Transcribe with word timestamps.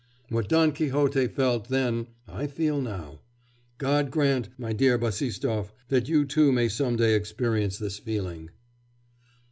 What 0.29 0.49
Don 0.49 0.71
Quixote 0.71 1.27
felt 1.27 1.69
then, 1.69 2.07
I 2.27 2.47
feel 2.47 2.81
now.... 2.81 3.19
God 3.77 4.09
grant, 4.09 4.49
my 4.57 4.73
dear 4.73 4.97
Bassistoff, 4.97 5.71
that 5.89 6.09
you 6.09 6.25
too 6.25 6.51
may 6.51 6.69
some 6.69 6.95
day 6.95 7.13
experience 7.13 7.77
this 7.77 7.99
feeling! 7.99 8.49